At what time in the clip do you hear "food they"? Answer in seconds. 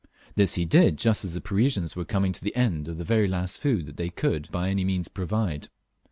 3.59-4.09